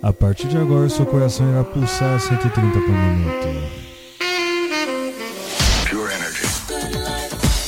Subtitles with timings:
[0.00, 3.48] A partir de agora, seu coração irá pulsar 130 por minuto.
[5.90, 6.46] Pure energy.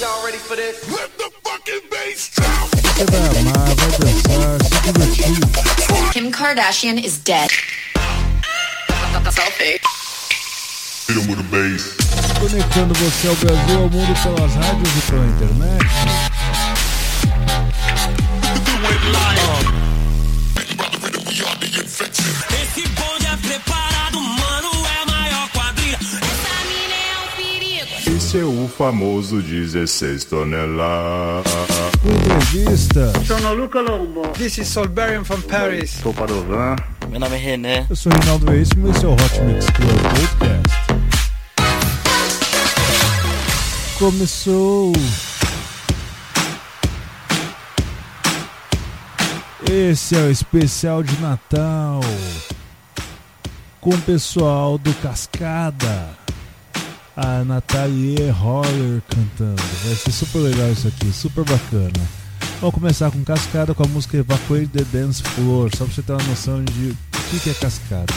[0.00, 0.76] Y'all ready for this?
[0.88, 2.70] Let the fucking bass drop.
[2.70, 6.12] Você vai amar, vai dançar, se divertir.
[6.12, 7.50] Kim Kardashian is dead.
[9.30, 9.80] Selfie.
[12.38, 16.30] Conectando você ao Brasil, ao mundo pelas rádios e pela internet.
[22.02, 25.96] Esse bonde é preparado, mano, é maior quadrilha.
[25.96, 28.16] Essa mina é um perigo.
[28.16, 31.52] Esse é o famoso 16 toneladas.
[32.02, 33.12] Entrevista.
[33.26, 34.28] Sono Luca Lombo.
[34.28, 35.90] This is Solberian from Paris.
[36.02, 36.76] Sou Padovan.
[37.10, 37.86] Meu nome é René.
[37.90, 40.70] Eu sou Reinaldo Veríssimo e esse é o Hot Mix Club Podcast.
[43.98, 44.92] Começou.
[49.72, 52.00] Esse é o especial de Natal
[53.80, 56.08] com o pessoal do Cascada.
[57.16, 59.62] A Natalie Holler cantando.
[59.84, 62.08] Vai ser super legal isso aqui, super bacana.
[62.60, 66.12] Vamos começar com Cascada com a música Evacuate the Dance Floor, só pra você ter
[66.14, 68.12] uma noção de o que é Cascada.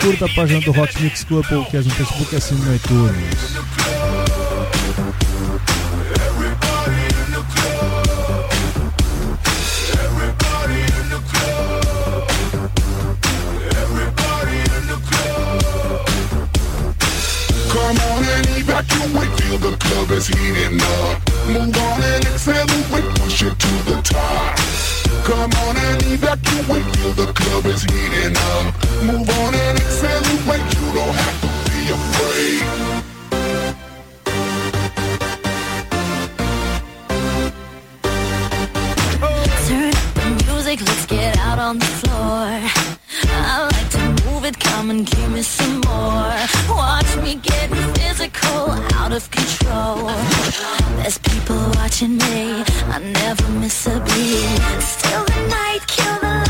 [0.00, 3.99] Curta a página do Hot Mix Club Podcast no Facebook e assine no iTunes.
[18.80, 21.20] And evacuate, feel the club is heating up.
[21.46, 24.56] Move on and accelerate, push it to the top.
[25.24, 28.74] Come on and evacuate, feel the club is heating up.
[29.02, 32.62] Move on and accelerate, you don't have to be afraid.
[39.68, 42.60] Turn the music, let's get out on the floor.
[43.32, 43.89] I like
[44.50, 46.34] it, come and give me some more.
[46.68, 50.10] Watch me get physical, out of control.
[50.96, 54.82] There's people watching me, I never miss a beat.
[54.82, 56.49] Still the night, kill the lights,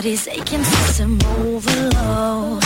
[0.00, 2.62] body's aching, system overload.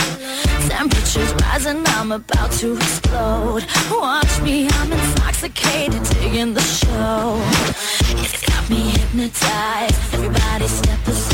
[0.69, 3.65] Temperatures rising, I'm about to explode.
[3.91, 7.37] Watch me, I'm intoxicated, digging the show.
[8.23, 10.13] It's got me hypnotized.
[10.13, 11.24] Everybody step aside.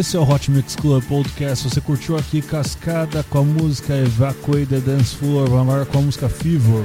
[0.00, 1.68] Esse é o Hot Mix Club Podcast.
[1.68, 6.26] Você curtiu aqui Cascada com a música Evacuate the Dance Floor, agora com a música
[6.26, 6.82] Fever.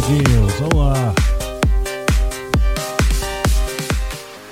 [0.00, 0.52] Amiguinhos.
[0.54, 1.14] Vamos lá.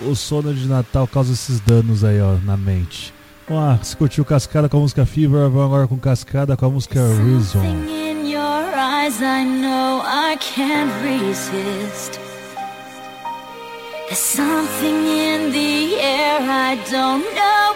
[0.06, 3.12] O sono de Natal causa esses danos aí, ó, na mente.
[3.48, 6.70] Vamos lá, se curtiu Cascada com a música Fever, vamos agora com Cascada com a
[6.70, 7.64] música Reason.
[7.64, 8.40] in your
[8.74, 12.20] eyes, I know I can't resist.
[14.06, 17.67] There's something in the air, I don't know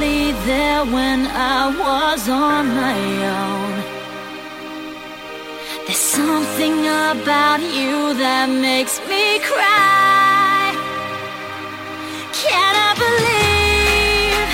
[0.00, 2.98] were there when I was on my
[3.42, 3.74] own.
[5.86, 6.80] There's something
[7.12, 10.74] about you that makes me cry.
[12.32, 14.48] Can I believe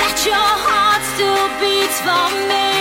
[0.00, 2.73] that your heart still beats for me?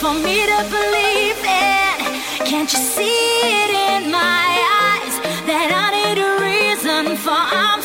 [0.00, 2.46] for me to believe it.
[2.46, 3.22] Can't you see
[3.62, 4.46] it in my
[4.90, 5.14] eyes
[5.46, 7.30] that I need a reason for?
[7.30, 7.83] I'm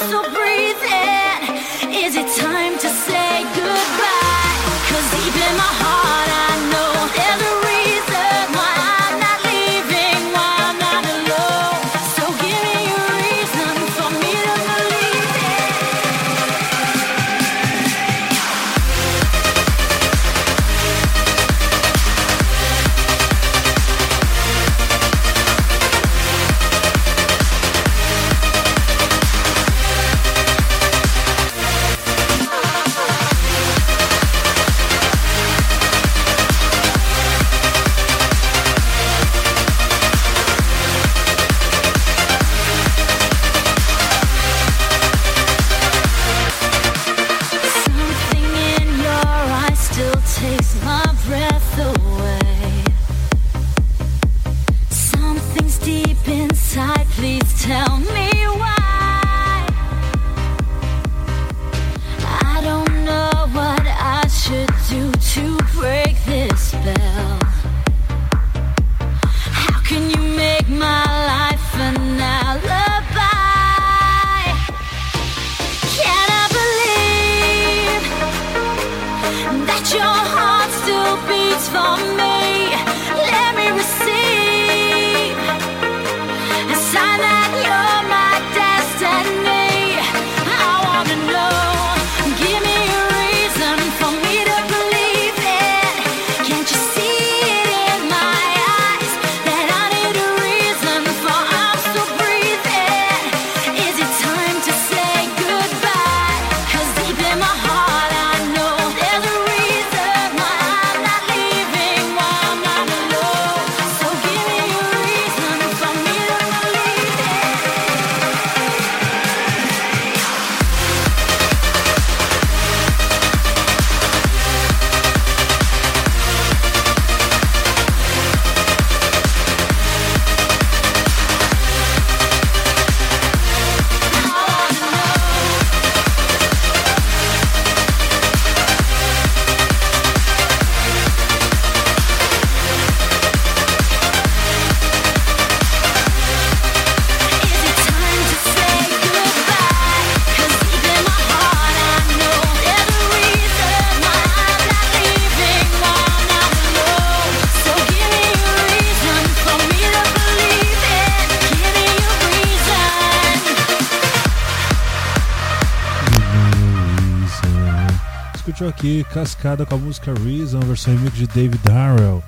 [168.49, 172.23] discutiu aqui, Cascada com a música Reason, versão remix de David Harrell.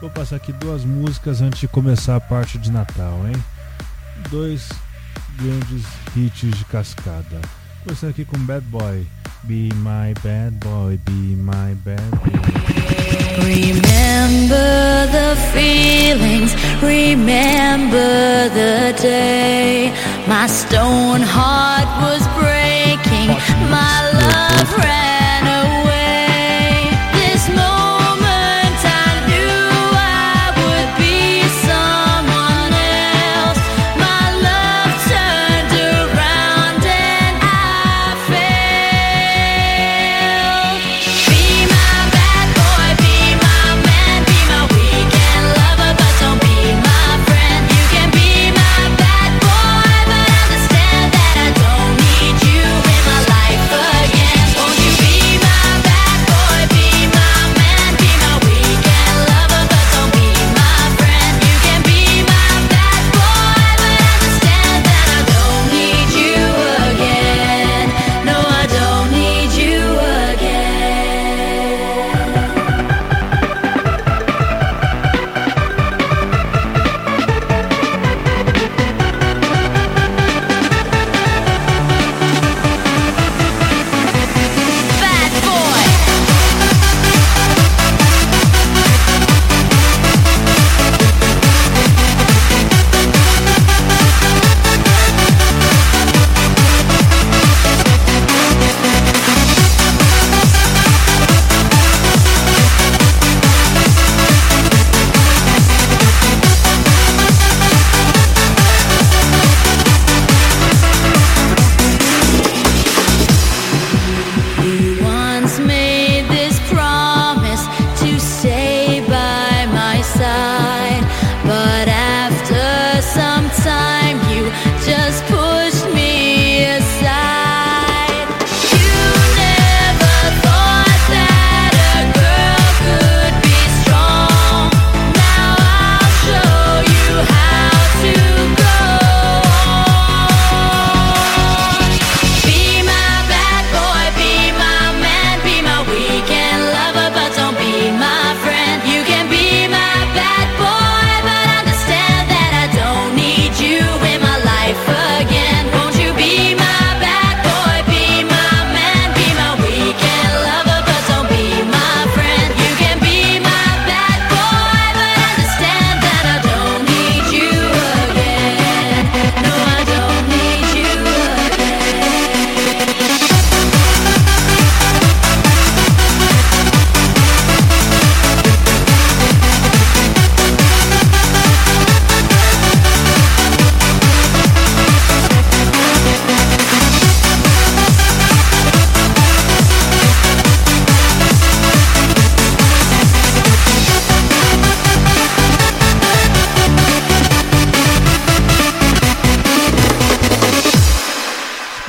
[0.00, 3.34] Vou passar aqui duas músicas antes de começar a parte de Natal, hein?
[4.30, 4.68] Dois
[5.36, 5.84] grandes
[6.16, 7.40] hits de Cascada.
[7.84, 9.06] Começando aqui com Bad Boy.
[9.44, 12.32] Be my bad boy, be my bad boy.
[13.44, 19.92] Remember the feelings, remember the day.
[20.26, 23.28] My stone heart was breaking,
[23.70, 25.05] my love ran.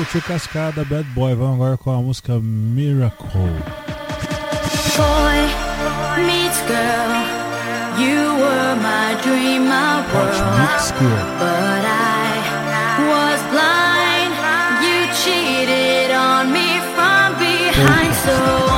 [0.06, 1.34] Cascada Bad Boy.
[1.34, 3.28] Vamos agora com a música Miracle.
[4.96, 5.68] Boy
[6.24, 7.10] meets girl.
[7.98, 10.38] You were my dream, my world.
[11.00, 11.26] Girl.
[11.40, 12.38] But I
[13.10, 14.34] was blind.
[14.86, 18.14] You cheated on me from behind.
[18.24, 18.77] So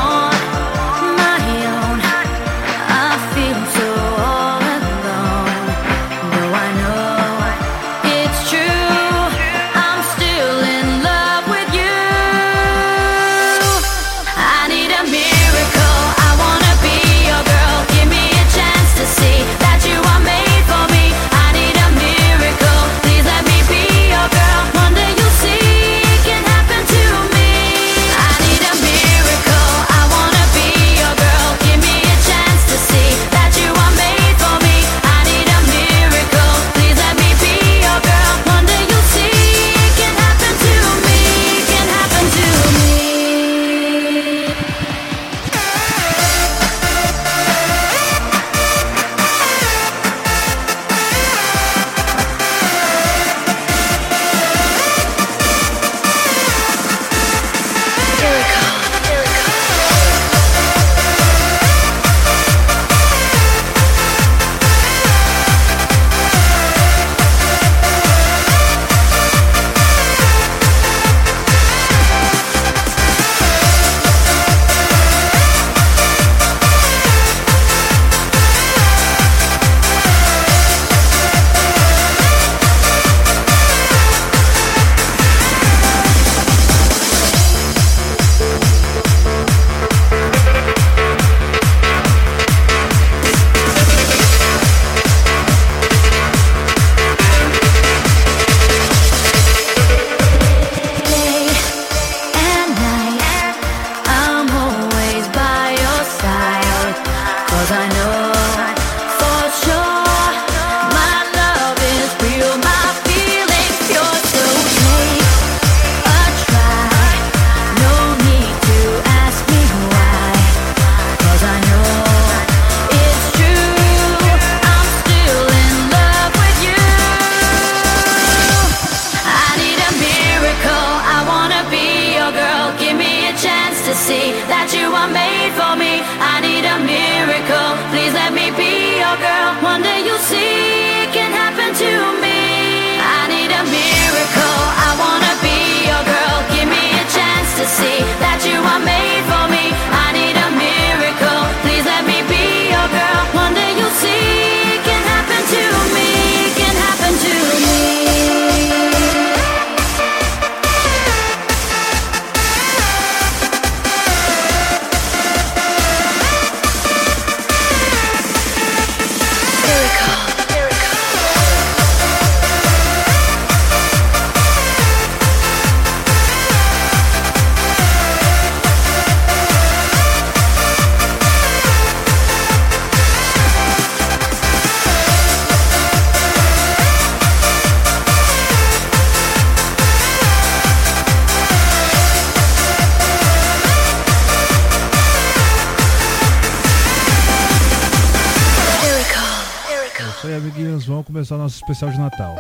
[201.20, 202.34] começar nosso especial de Natal.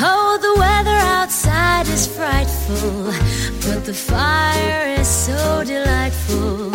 [0.00, 3.12] Oh, the weather outside is frightful,
[3.66, 6.70] but the fire is so delightful.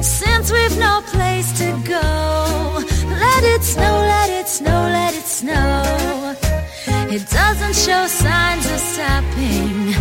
[0.00, 6.36] Since we've no place to go, let it snow, let it snow, let it snow.
[7.10, 9.94] It doesn't show signs of stopping,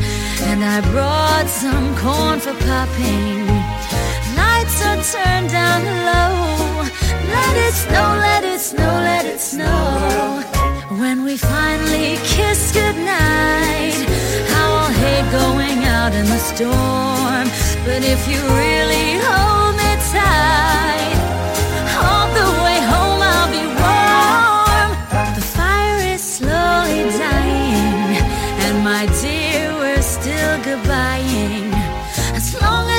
[0.43, 3.60] and I brought some corn for popping.
[4.87, 6.83] Are turned down low.
[7.35, 10.43] Let it snow, let it snow, let it snow.
[11.01, 13.95] When we finally kiss goodnight,
[14.53, 17.45] how I'll hate going out in the storm.
[17.85, 21.17] But if you really hold me tight,
[22.05, 23.10] all the way home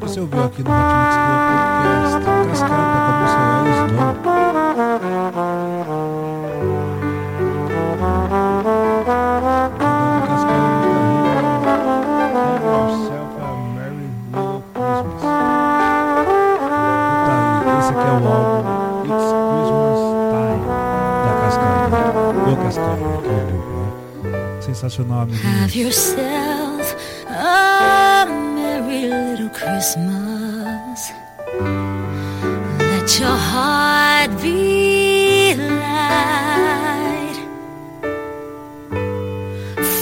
[0.00, 2.24] Você ouviu aqui no Hot Mix Club Podcast.
[2.24, 2.35] Tá?
[24.82, 26.94] Have yourself
[27.26, 31.10] a merry little Christmas.
[32.78, 37.38] Let your heart be light.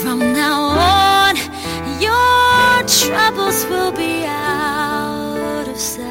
[0.02, 0.62] From now
[0.98, 1.36] on,
[2.00, 6.04] your Troubles will be out of sight.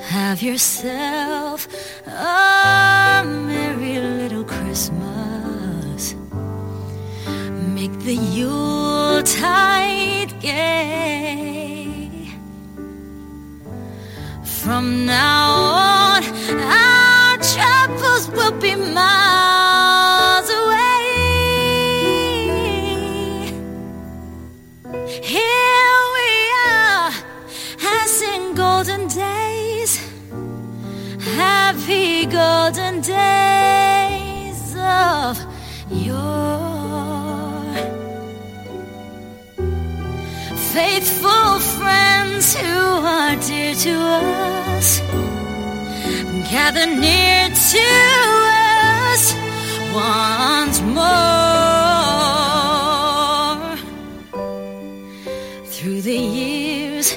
[0.00, 1.66] Have yourself.
[9.40, 12.08] tight gay.
[14.44, 15.50] From now
[15.88, 16.22] on,
[16.62, 21.00] our troubles will be miles away.
[25.34, 26.30] Here we
[26.70, 27.10] are,
[28.00, 29.92] as in golden days,
[31.36, 35.38] happy golden days of
[35.90, 36.63] your.
[40.74, 42.78] faithful friends who
[43.16, 45.00] are dear to us.
[46.50, 47.90] Gather near to
[49.12, 49.24] us
[49.94, 51.14] once more.
[55.72, 57.08] Through the years,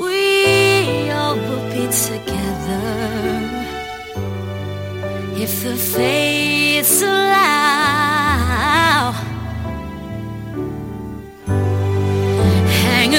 [0.00, 2.86] we all will be together.
[5.36, 8.21] If the fates allow.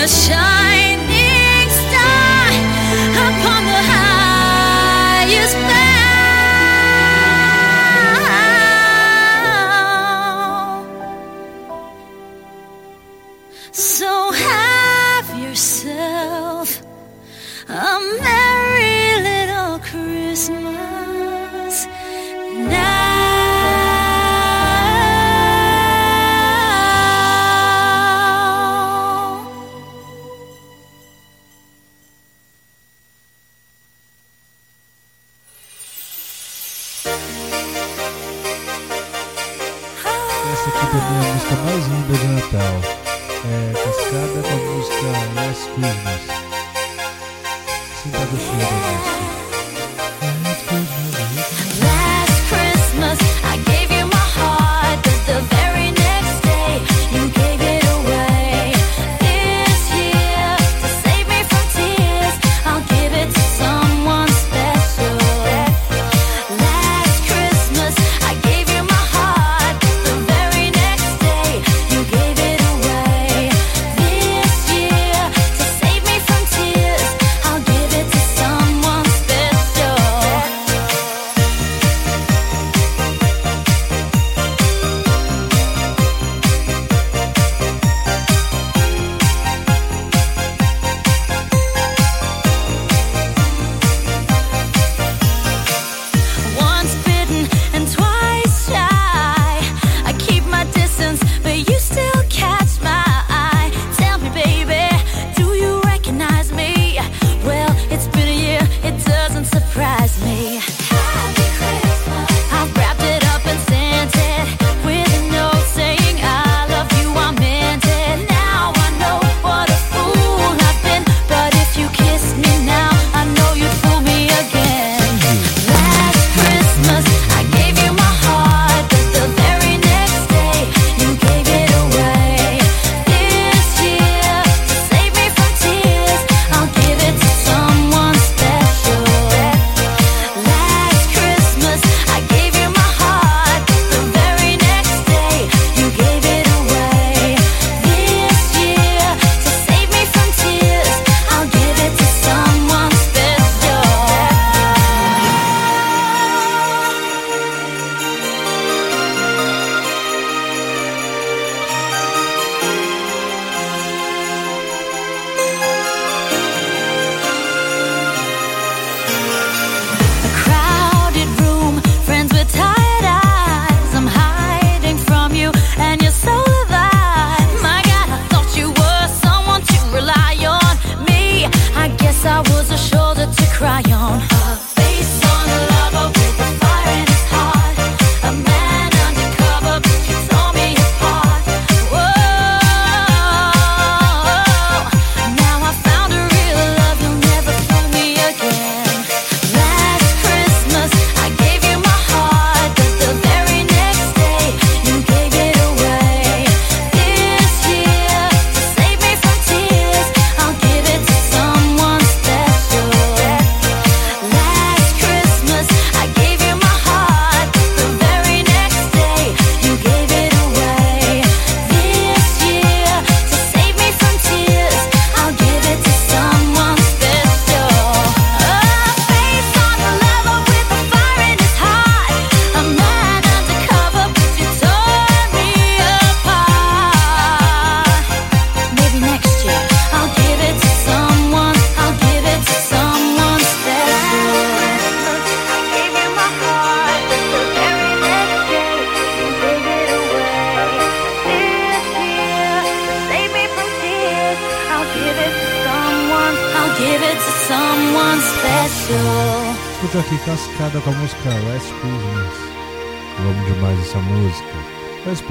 [0.07, 0.82] shine.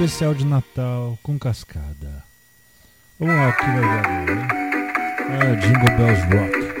[0.05, 2.25] especial de Natal com cascada.
[3.17, 4.47] Vamos lá, que legal, né?
[5.29, 6.73] Ah, Jingle Bells Rock.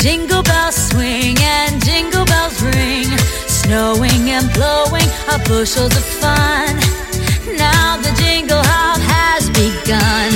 [0.00, 3.18] Jingle bells swing and jingle bells ring.
[3.48, 4.05] Snowing.
[4.36, 6.76] and blowing our bushels of fun.
[7.56, 10.30] Now the jingle hop has begun.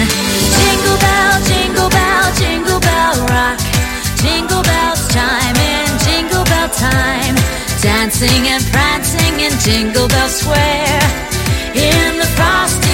[0.56, 3.60] Jingle bell, jingle bell, jingle bell rock.
[4.24, 7.36] Jingle bells chime in, jingle bell time.
[7.84, 11.04] Dancing and prancing in Jingle Bell Square.
[11.76, 12.89] In the frosty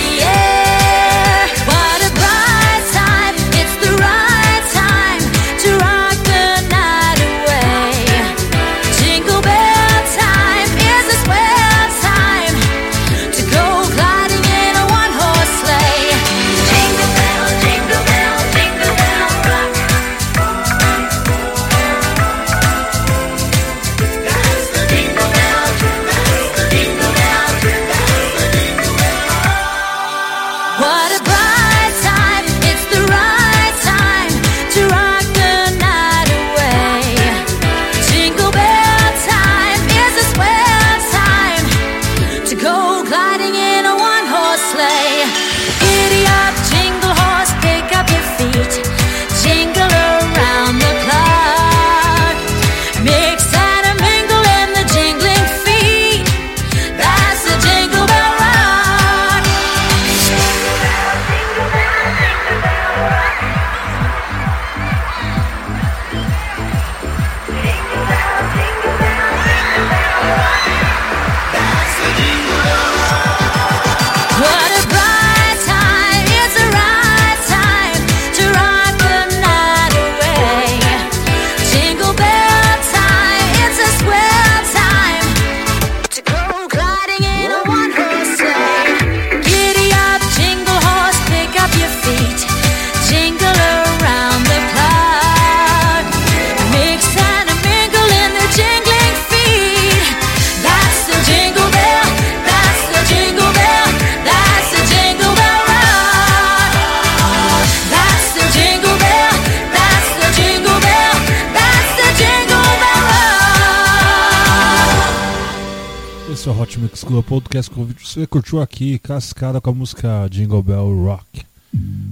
[117.16, 118.06] do podcast convite.
[118.06, 121.46] Você curtiu aqui Cascada com a música Jingle Bell Rock.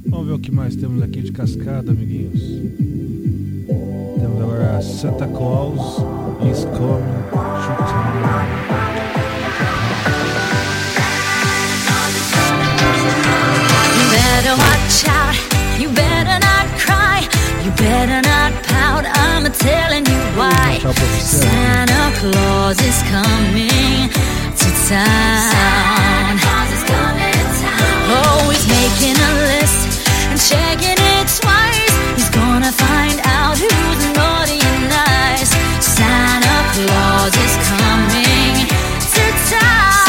[0.09, 2.41] Vamos ver o que mais temos aqui de Cascada, amiguinhos.
[4.19, 5.99] Temos agora Santa Claus
[6.51, 8.65] is Coming to Town.
[14.11, 15.37] better watch out.
[15.79, 17.29] You better not cry.
[17.63, 19.05] You better not pout.
[19.05, 20.79] I'm telling you why.
[21.21, 24.25] Santa Claus is coming
[24.89, 26.39] town.
[28.07, 31.95] Oh, he's making a list and checking it twice.
[32.17, 35.51] He's gonna find out who's naughty and nice.
[35.81, 38.69] Santa Claus is coming
[39.15, 39.25] to
[39.57, 40.04] town.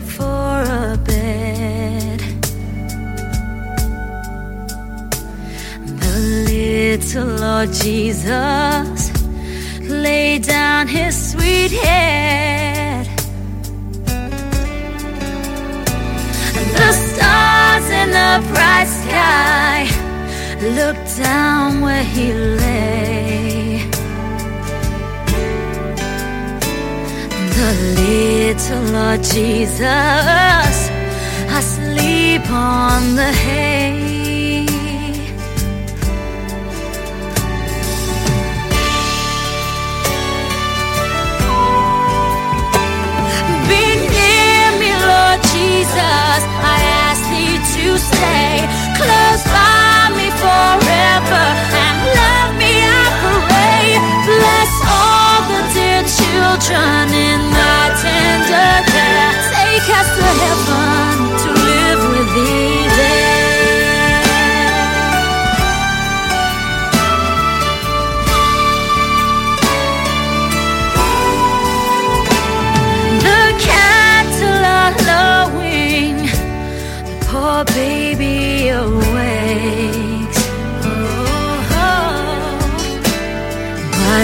[0.00, 2.20] For a bed.
[6.02, 6.16] The
[6.50, 9.10] little Lord Jesus
[9.82, 13.06] laid down his sweet head.
[16.76, 19.88] The stars in the bright sky
[20.78, 23.45] looked down where he lay.
[27.56, 30.76] The little Lord Jesus
[31.58, 34.66] asleep on the hay.
[43.70, 46.40] Be near me, Lord Jesus.
[46.60, 46.78] I
[47.08, 48.52] ask thee to stay
[49.00, 51.44] close by me forever
[51.84, 52.45] and love
[56.36, 59.32] children in thy tender care.
[59.52, 64.24] Take us to heaven to live with thee there.
[73.26, 76.16] The cattle are lowing,
[77.08, 78.34] the poor baby
[78.68, 79.05] awakes.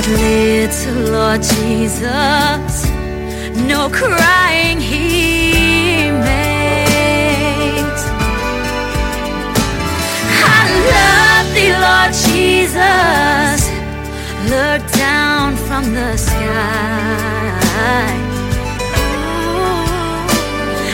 [0.02, 2.86] But little Lord Jesus,
[3.68, 8.04] no crying he makes.
[10.42, 13.70] I love thee, Lord Jesus.
[14.50, 16.42] Look down from the sky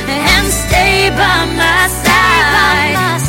[0.06, 3.27] and stay by my side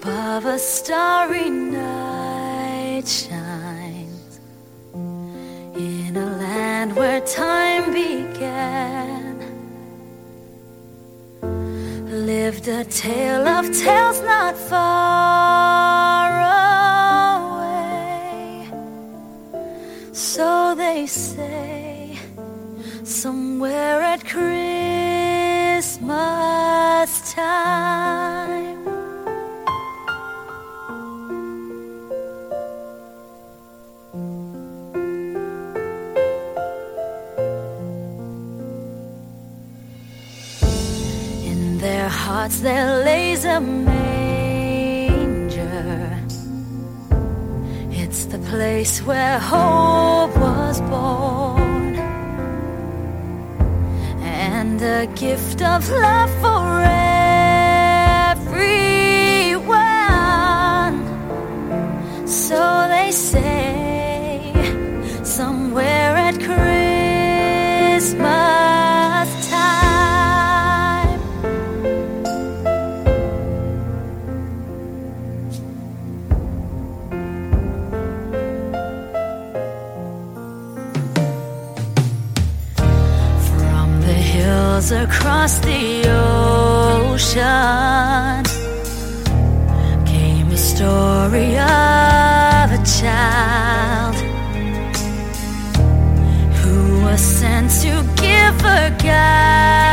[0.00, 4.40] Above a starry night shines
[4.94, 9.38] in a land where time began.
[12.26, 16.30] Lived a tale of tales not far
[17.58, 18.70] away.
[20.12, 22.18] So they say,
[23.04, 24.52] somewhere at Christmas
[27.32, 28.61] time.
[42.42, 44.08] hearts there lays a manger.
[47.92, 51.94] It's the place where hope was born,
[54.24, 56.82] and the gift of love for
[58.34, 58.66] everyone.
[62.26, 63.81] So they say.
[84.92, 87.42] across the ocean
[90.04, 94.14] came the story of a child
[96.56, 99.91] who was sent to give a guide.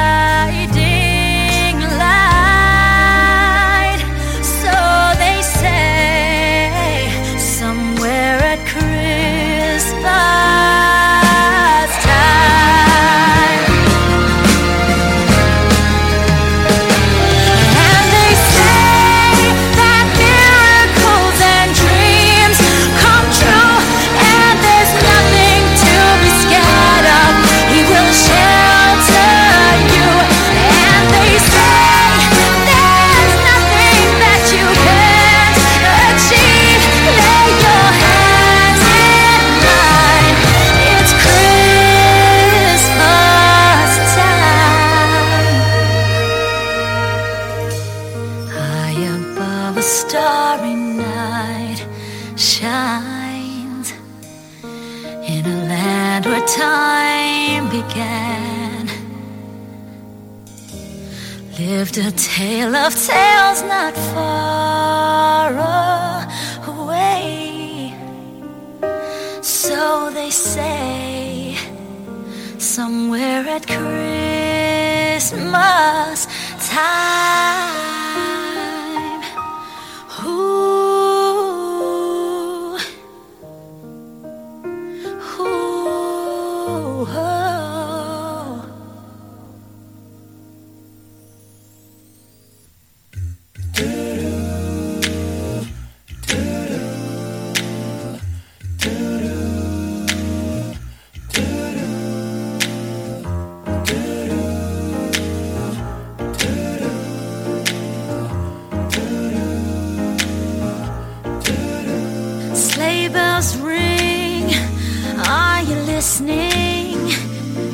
[115.99, 116.95] glistening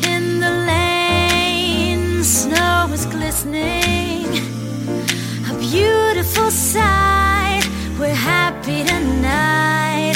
[0.04, 4.26] in the lane, snow is glistening.
[5.52, 7.62] A beautiful sight,
[8.00, 10.16] we're happy tonight,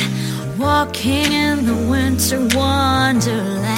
[0.58, 3.69] walking in the winter wonderland.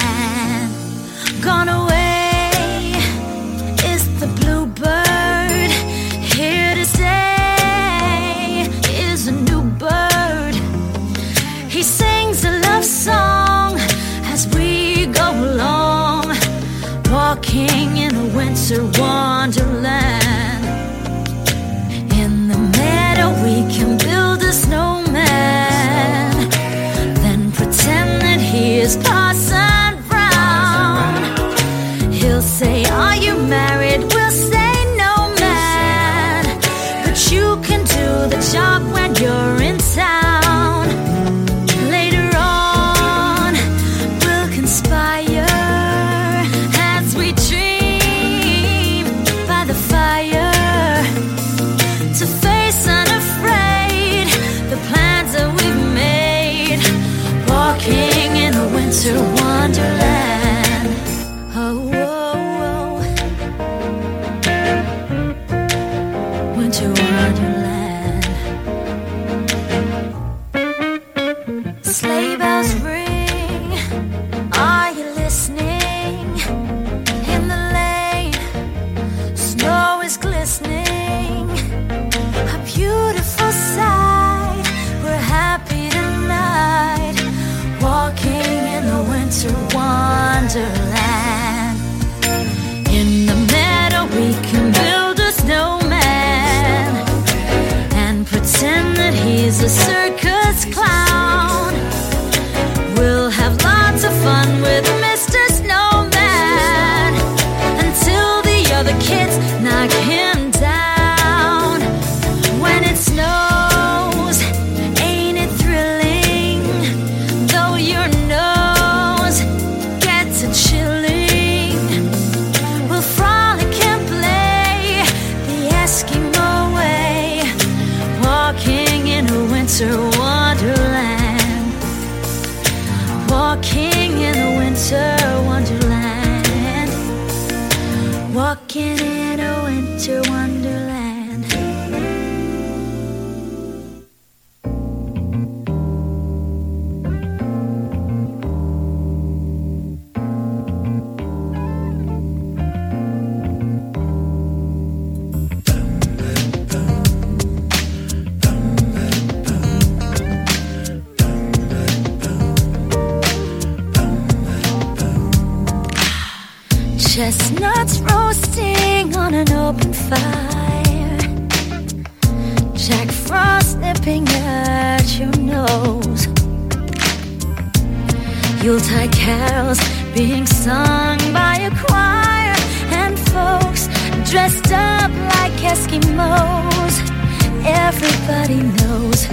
[187.64, 189.26] Everybody knows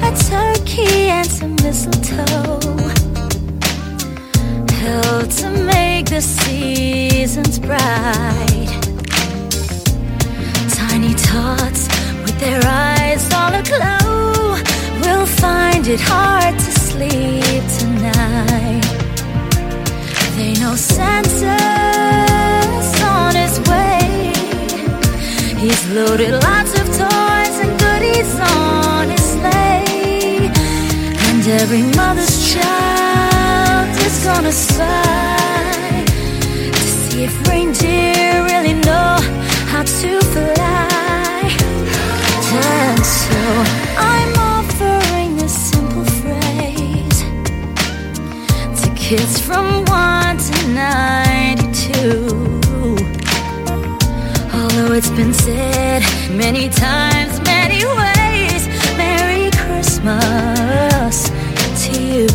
[0.00, 2.60] a turkey and some mistletoe
[4.70, 8.70] help to make the seasons bright.
[10.78, 11.88] Tiny tots
[12.22, 14.60] with their eyes all aglow
[15.02, 18.84] will find it hard to sleep tonight.
[20.36, 21.42] They know Santa's
[23.02, 24.32] on his way.
[25.58, 27.25] He's loaded lots of toys
[28.18, 30.50] and on his sleigh.
[31.28, 36.04] And every mother's child is gonna sigh
[36.72, 39.18] to see if reindeer really know
[39.72, 41.56] how to fly.
[42.58, 43.40] And so
[43.98, 47.18] I'm offering this simple phrase
[48.80, 52.36] to kids from 1 to 92.
[54.54, 57.84] Although it's been said many times, many
[60.06, 61.30] Christmas
[61.82, 62.30] to you.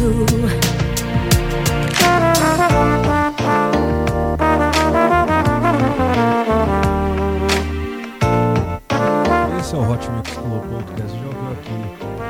[9.58, 11.16] Esse é o Hot Mix Club Podcast.
[11.18, 11.78] Já ouviu aqui?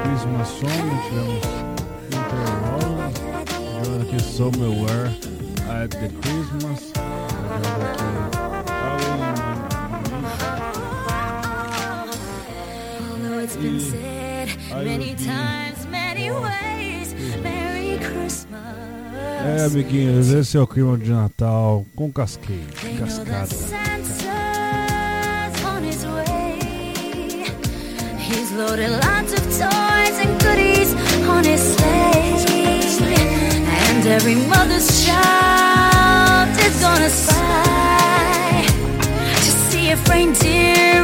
[0.03, 1.45] Christmas Song, tivemos
[2.11, 3.17] Interrollers,
[3.81, 5.07] tivemos aqui Somewhere
[5.69, 8.41] at the Christmas, tivemos aqui
[13.61, 14.10] been E
[18.53, 22.59] É, amiguinhos, esse é o clima de Natal com that
[22.99, 23.47] cascada.
[23.47, 24.21] Santa's
[25.65, 26.59] on his way.
[28.19, 30.93] He's loaded lots of toys and goodies
[31.27, 32.21] on his sleigh.
[33.89, 38.65] And every mother's child is gonna spy
[39.37, 41.03] to see if reindeer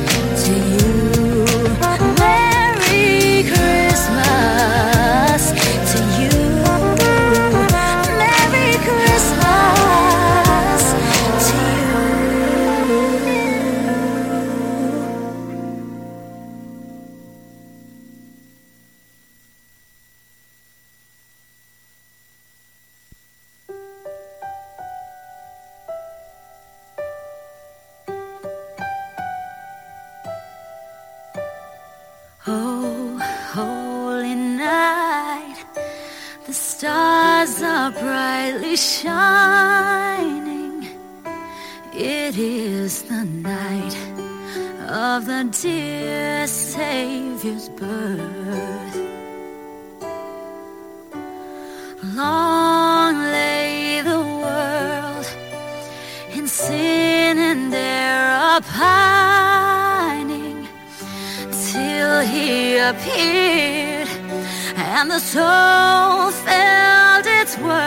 [65.31, 67.81] soul felt its worth.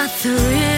[0.00, 0.69] A thrill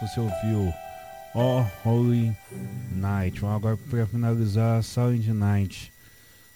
[0.00, 0.72] você ouviu
[1.34, 2.36] All Holy
[2.92, 3.40] Night.
[3.40, 5.92] Vamos agora para finalizar Silent Night.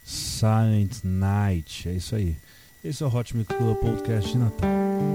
[0.05, 2.37] Silent Night, é isso aí.
[2.85, 4.69] Esse é o Hot Mix Club Podcast de Natal.